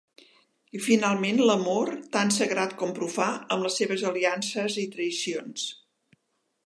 I, 0.77 0.79
finalment, 0.85 1.41
l'amor, 1.49 1.91
tant 2.17 2.33
sagrat 2.37 2.73
com 2.79 2.95
profà, 3.01 3.29
amb 3.57 3.67
les 3.67 3.79
seves 3.83 4.07
aliances 4.13 4.79
i 4.85 4.91
traïcions. 4.97 5.69